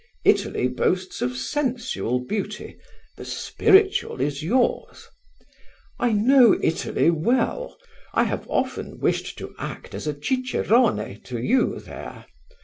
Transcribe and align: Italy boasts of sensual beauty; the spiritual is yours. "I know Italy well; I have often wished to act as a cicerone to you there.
Italy 0.25 0.67
boasts 0.67 1.21
of 1.21 1.37
sensual 1.37 2.21
beauty; 2.25 2.75
the 3.17 3.23
spiritual 3.23 4.19
is 4.19 4.41
yours. 4.41 5.07
"I 5.99 6.11
know 6.11 6.57
Italy 6.63 7.11
well; 7.11 7.77
I 8.11 8.23
have 8.23 8.47
often 8.49 8.97
wished 8.97 9.37
to 9.37 9.53
act 9.59 9.93
as 9.93 10.07
a 10.07 10.17
cicerone 10.19 11.21
to 11.25 11.39
you 11.39 11.79
there. 11.79 12.25